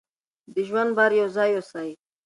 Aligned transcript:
د 0.53 0.55
ژوند 0.67 0.91
بار 0.97 1.11
یو 1.21 1.27
ځای 1.35 1.49
یوسئ. 1.51 1.89